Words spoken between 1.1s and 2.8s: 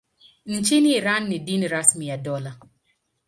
ni dini rasmi ya dola.